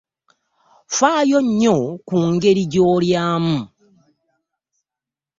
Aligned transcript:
Ffaayo 0.89 1.39
nnyo 1.45 1.77
ku 2.07 2.15
ngeri 2.33 2.63
gy'olyamu. 2.71 3.57